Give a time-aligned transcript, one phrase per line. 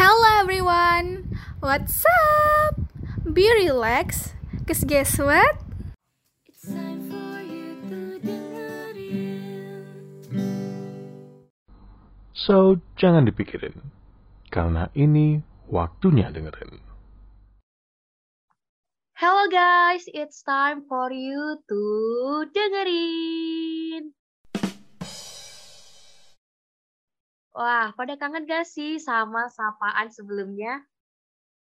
[0.00, 1.28] Hello everyone,
[1.60, 2.72] what's up?
[3.20, 4.32] Be relaxed,
[4.64, 5.60] cause guess what?
[6.48, 9.76] It's time for you to dengerin.
[12.32, 13.76] So, jangan dipikirin,
[14.48, 16.80] karena ini waktunya dengerin.
[19.20, 21.80] Hello guys, it's time for you to
[22.56, 24.16] dengerin.
[27.50, 30.86] Wah, pada kangen gak sih sama sapaan sebelumnya?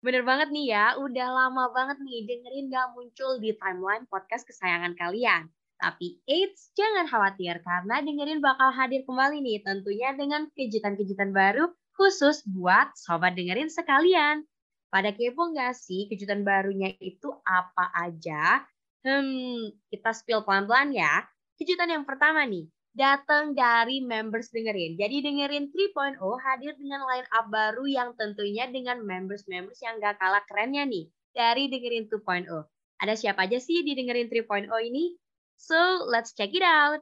[0.04, 4.92] Bener banget nih ya, udah lama banget nih dengerin gak muncul di timeline podcast kesayangan
[4.94, 5.48] kalian.
[5.78, 12.44] Tapi eits, jangan khawatir karena dengerin bakal hadir kembali nih tentunya dengan kejutan-kejutan baru khusus
[12.46, 14.44] buat sobat dengerin sekalian.
[14.92, 18.66] Pada kepo nggak sih kejutan barunya itu apa aja?
[19.06, 21.24] Hmm, kita spill pelan-pelan ya.
[21.58, 22.66] Kejutan yang pertama nih,
[22.98, 24.98] datang dari members dengerin.
[24.98, 30.42] Jadi dengerin 3.0 hadir dengan line up baru yang tentunya dengan members-members yang gak kalah
[30.50, 32.50] kerennya nih dari dengerin 2.0.
[32.98, 35.14] Ada siapa aja sih di dengerin 3.0 ini?
[35.54, 36.98] So, let's check it out.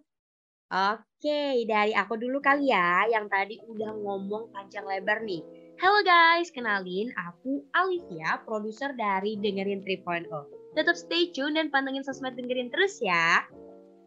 [0.69, 5.41] Oke, dari aku dulu kali ya yang tadi udah ngomong panjang lebar nih.
[5.81, 10.29] Halo guys, kenalin aku Alivia, produser dari Dengerin 3.0.
[10.77, 13.45] Tetap stay tune dan pantengin sosmed dengerin terus ya.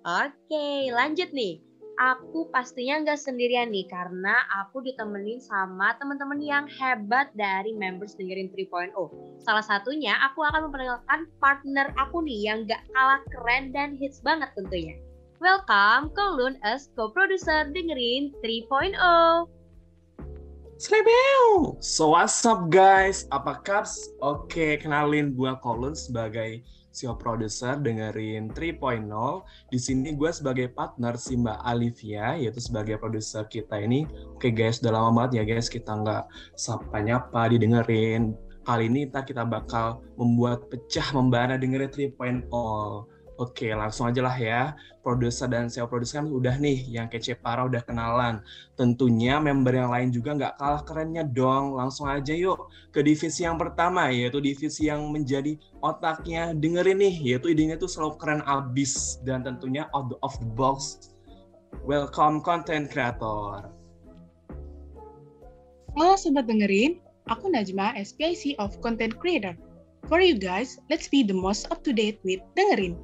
[0.03, 1.68] Oke, lanjut nih
[1.99, 4.31] aku pastinya nggak sendirian nih karena
[4.63, 8.95] aku ditemenin sama teman-teman yang hebat dari members dengerin 3.0.
[9.43, 14.47] Salah satunya aku akan memperkenalkan partner aku nih yang nggak kalah keren dan hits banget
[14.55, 14.95] tentunya.
[15.43, 18.95] Welcome Kolun as co-producer dengerin 3.0.
[20.79, 21.75] Slebel!
[21.83, 23.27] So what's up guys?
[23.35, 24.15] Apa kaps?
[24.23, 26.63] Oke, kenalin gua Kolun sebagai
[26.99, 29.07] CEO producer dengerin 3.0.
[29.71, 34.03] Di sini gue sebagai partner si Mbak Alivia, yaitu sebagai produser kita ini.
[34.35, 36.27] Oke guys, udah lama banget ya guys kita nggak
[36.59, 38.35] sapa nyapa didengerin.
[38.67, 42.51] Kali ini kita, kita bakal membuat pecah membara dengerin 3.0.
[43.39, 44.75] Oke, langsung aja lah ya.
[44.99, 48.43] Produser dan SEO produser kan udah nih, yang kece parah udah kenalan.
[48.75, 51.71] Tentunya member yang lain juga nggak kalah kerennya dong.
[51.79, 57.55] Langsung aja yuk ke divisi yang pertama, yaitu divisi yang menjadi otaknya dengerin nih, yaitu
[57.55, 59.23] idenya tuh selalu keren abis.
[59.23, 61.07] Dan tentunya out of the box.
[61.87, 63.71] Welcome content creator.
[65.95, 66.99] Halo sobat dengerin,
[67.31, 69.55] aku Najma, SPIC of Content Creator.
[70.11, 72.99] For you guys, let's be the most up to date with dengerin.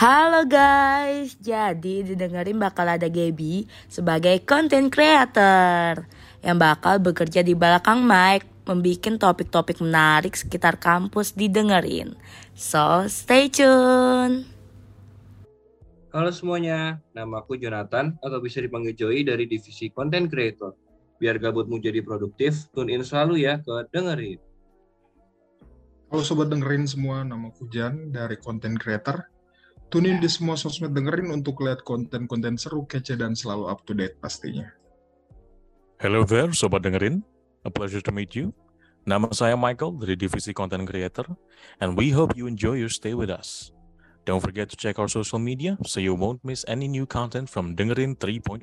[0.00, 6.08] Halo guys, jadi didengerin bakal ada Gaby sebagai content creator
[6.40, 12.16] yang bakal bekerja di belakang mic membuat topik-topik menarik sekitar kampus didengerin.
[12.56, 14.48] So, stay tune.
[16.16, 20.72] Halo semuanya, nama aku Jonathan atau bisa dipanggil Joy dari divisi content creator.
[21.20, 24.40] Biar gabutmu jadi produktif, tune in selalu ya ke dengerin.
[26.08, 29.28] Halo sobat dengerin semua, nama aku Jan dari content creator
[29.90, 34.14] Tunin di semua sosmed dengerin untuk lihat konten-konten seru, kece, dan selalu up to date
[34.22, 34.70] pastinya.
[35.98, 37.26] Hello there, sobat dengerin.
[37.66, 38.54] A pleasure to meet you.
[39.02, 41.26] Nama saya Michael dari divisi content creator,
[41.82, 43.74] and we hope you enjoy your stay with us.
[44.30, 47.74] Don't forget to check our social media so you won't miss any new content from
[47.74, 48.62] Dengerin 3.0.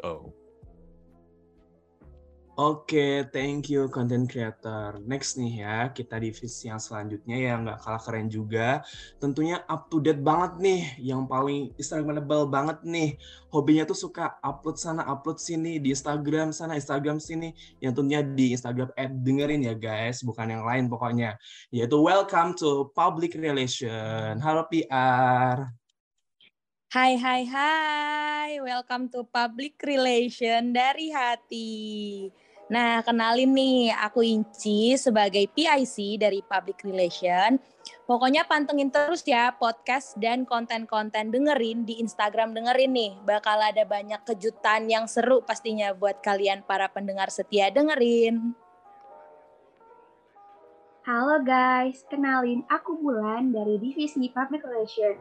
[2.57, 4.97] Oke, thank you content creator.
[5.06, 8.81] Next nih ya, kita divisi yang selanjutnya yang nggak kalah keren juga.
[9.22, 13.13] Tentunya up to date banget nih, yang paling Instagramable banget nih.
[13.53, 17.53] Hobinya tuh suka upload sana, upload sini, di Instagram sana, Instagram sini.
[17.78, 21.38] Yang tentunya di Instagram ad dengerin ya guys, bukan yang lain pokoknya.
[21.69, 24.41] Yaitu welcome to Public Relation.
[24.41, 25.78] Halo PR.
[26.89, 31.69] Hai hai hai, welcome to Public Relation dari hati.
[32.67, 37.55] Nah, kenalin nih, aku Inci sebagai PIC dari Public Relation.
[38.03, 43.11] Pokoknya pantengin terus ya podcast dan konten-konten dengerin di Instagram dengerin nih.
[43.23, 48.51] Bakal ada banyak kejutan yang seru pastinya buat kalian para pendengar setia dengerin.
[51.07, 55.15] Halo guys, kenalin aku Bulan dari Divisi Public Relation.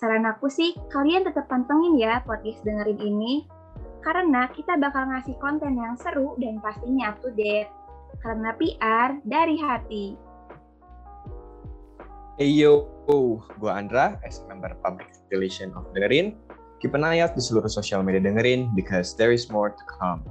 [0.00, 3.57] Saran aku sih, kalian tetap pantengin ya podcast dengerin ini
[4.02, 7.70] karena kita bakal ngasih konten yang seru dan pastinya up to date.
[8.18, 10.06] Karena PR dari hati.
[12.38, 12.86] Hey yo,
[13.58, 16.38] gue Andra, as member Public Relation of Dengerin.
[16.78, 20.22] Keep an eye out di seluruh sosial media Dengerin because there is more to come.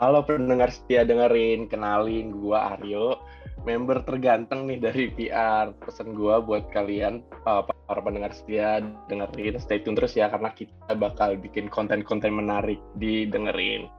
[0.00, 3.20] Halo pendengar setia dengerin, kenalin gue Aryo,
[3.62, 5.74] member terganteng nih dari PR.
[5.76, 8.78] Pesan gue buat kalian, uh, para pendengar setia
[9.10, 13.90] dengerin, stay tune terus ya, karena kita bakal bikin konten-konten menarik di dengerin.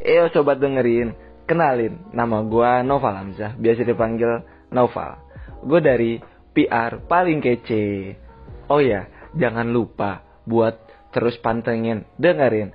[0.00, 1.12] Eyo sobat dengerin,
[1.44, 4.40] kenalin, nama gua Noval Hamzah, biasa dipanggil
[4.72, 5.12] Noval.
[5.60, 6.16] Gue dari
[6.56, 8.16] PR paling kece.
[8.72, 9.04] Oh ya,
[9.36, 12.72] jangan lupa buat terus pantengin, dengerin,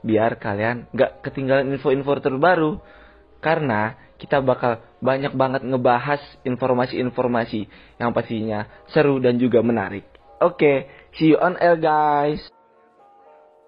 [0.00, 2.72] biar kalian gak ketinggalan info-info terbaru.
[3.42, 7.66] Karena kita bakal banyak banget ngebahas informasi-informasi
[7.98, 10.06] yang pastinya seru dan juga menarik.
[10.38, 10.76] Oke, okay,
[11.18, 12.38] see you on air guys.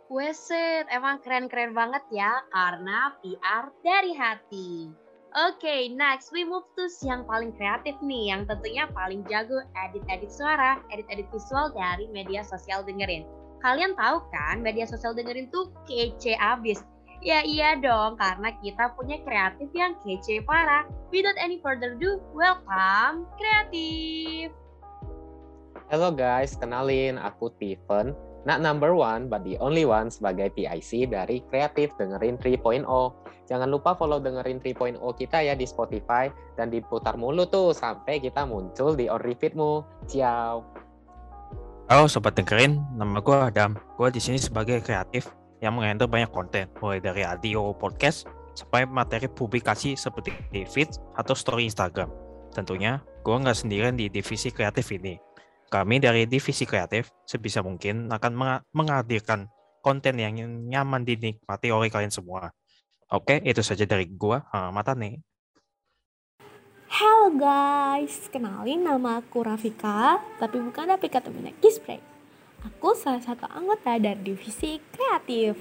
[0.06, 4.70] Weset, emang keren-keren banget ya karena PR dari hati.
[5.34, 10.30] Oke, okay, next we move to yang paling kreatif nih, yang tentunya paling jago edit-edit
[10.30, 13.26] suara, edit-edit visual dari media sosial dengerin.
[13.58, 16.78] Kalian tahu kan, media sosial dengerin tuh kece abis.
[17.24, 20.84] Ya iya dong, karena kita punya kreatif yang kece parah.
[21.08, 24.52] Without any further ado, welcome kreatif.
[25.88, 28.12] Halo guys, kenalin aku Steven.
[28.44, 32.84] Not number one, but the only one sebagai PIC dari Kreatif Dengerin 3.0.
[33.48, 36.28] Jangan lupa follow Dengerin 3.0 kita ya di Spotify
[36.60, 39.80] dan diputar mulu tuh sampai kita muncul di on repeatmu.
[40.12, 40.60] Ciao.
[41.88, 43.80] Halo Sobat Dengerin, nama gue Adam.
[43.96, 45.32] Gue di sini sebagai kreatif
[45.64, 51.64] yang menghandle banyak konten, mulai dari audio, podcast, sampai materi publikasi seperti feed atau story
[51.64, 52.12] Instagram.
[52.52, 55.16] Tentunya, gue nggak sendirian di divisi kreatif ini.
[55.72, 59.48] Kami dari divisi kreatif sebisa mungkin akan menghadirkan
[59.80, 60.36] konten yang
[60.68, 62.52] nyaman dinikmati oleh kalian semua.
[63.10, 65.18] Oke, itu saja dari gue, Mata nih.
[66.94, 72.13] Halo guys, kenalin nama aku Rafika, tapi bukan Rafika temennya Kispray.
[72.64, 75.60] Aku salah satu anggota dari divisi kreatif.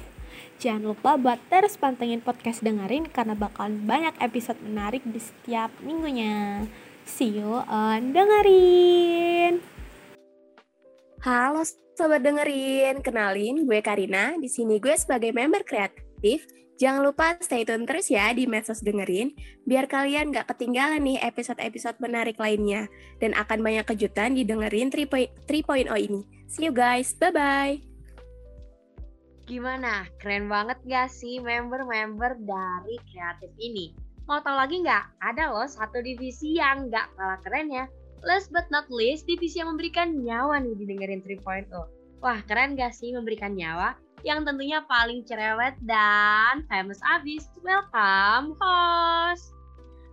[0.55, 6.63] Jangan lupa buat terus pantengin podcast dengerin karena bakalan banyak episode menarik di setiap minggunya.
[7.03, 9.59] See you on dengerin.
[11.27, 11.67] Halo
[11.99, 14.39] sobat dengerin, kenalin gue Karina.
[14.39, 16.02] Di sini gue sebagai member kreatif.
[16.81, 19.35] Jangan lupa stay tune terus ya di medsos dengerin,
[19.69, 22.89] biar kalian gak ketinggalan nih episode-episode menarik lainnya.
[23.21, 25.37] Dan akan banyak kejutan di dengerin 3.0
[25.95, 26.21] ini.
[26.49, 27.77] See you guys, bye-bye.
[29.45, 30.09] Gimana?
[30.17, 33.93] Keren banget gak sih member-member dari kreatif ini?
[34.23, 35.19] Mau tau lagi nggak?
[35.19, 37.85] Ada loh satu divisi yang nggak kalah keren ya.
[38.23, 41.67] Last but not least, divisi yang memberikan nyawa nih didengerin 3.0.
[42.23, 43.99] Wah, keren gak sih memberikan nyawa?
[44.23, 47.43] Yang tentunya paling cerewet dan famous abis.
[47.59, 49.51] Welcome, host!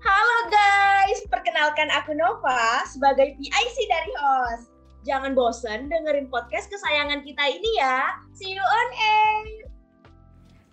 [0.03, 4.67] Halo guys, perkenalkan aku Nova sebagai PIC dari host.
[5.07, 8.19] Jangan bosan dengerin podcast kesayangan kita ini ya.
[8.35, 9.47] See you on air.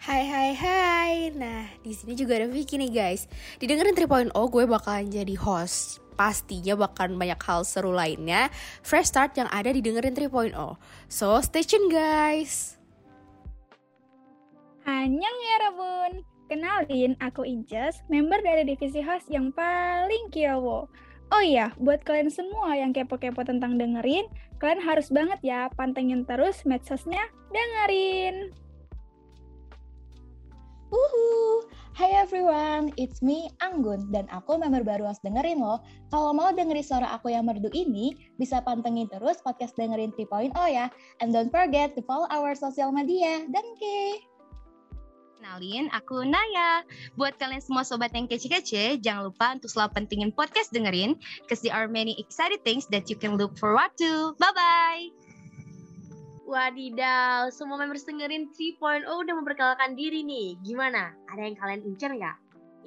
[0.01, 1.13] Hai hai hai.
[1.37, 3.29] Nah, di sini juga ada Vicky nih guys.
[3.61, 6.01] Didengerin 3.0 gue bakalan jadi host.
[6.17, 8.49] Pastinya bakalan banyak hal seru lainnya.
[8.81, 10.57] Fresh start yang ada di dengerin 3.0.
[11.05, 12.76] So, stay tune guys.
[14.87, 16.23] Anyang ya Rabun.
[16.47, 20.87] Kenalin, aku Inces, member dari divisi host yang paling kiowo.
[21.27, 24.31] Oh iya, buat kalian semua yang kepo-kepo tentang dengerin,
[24.63, 27.19] kalian harus banget ya pantengin terus medsosnya
[27.51, 28.55] dengerin.
[30.87, 35.83] Uhu, Hai everyone, it's me Anggun dan aku member baru harus dengerin loh.
[36.15, 40.87] Kalau mau dengerin suara aku yang merdu ini, bisa pantengin terus podcast dengerin 3.0 ya.
[41.19, 43.43] And don't forget to follow our social media.
[43.51, 44.36] Danke!
[45.37, 46.81] Kenalin, aku Naya.
[47.13, 51.13] Buat kalian semua sobat yang kece-kece, jangan lupa untuk selalu pentingin podcast dengerin,
[51.45, 54.33] because there are many exciting things that you can look forward to.
[54.41, 55.13] Bye-bye!
[56.49, 60.57] Wadidaw, semua members dengerin 3.0 udah memperkenalkan diri nih.
[60.65, 61.13] Gimana?
[61.29, 62.37] Ada yang kalian incer nggak?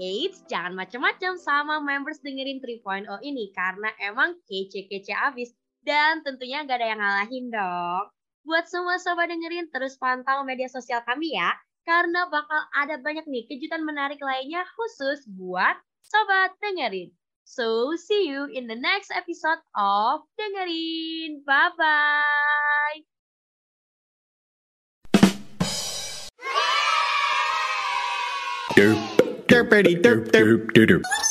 [0.00, 5.54] Eits, jangan macam-macam sama members dengerin 3.0 ini karena emang kece-kece abis
[5.87, 8.04] dan tentunya gak ada yang ngalahin dong.
[8.42, 13.44] Buat semua sobat dengerin, terus pantau media sosial kami ya karena bakal ada banyak nih
[13.49, 17.10] kejutan menarik lainnya khusus buat sobat dengerin.
[17.50, 21.42] So, see you in the next episode of Dengerin.
[21.42, 23.02] Bye-bye.
[28.78, 28.99] Derp,
[29.50, 31.29] derp, derp, derp, derp, derp.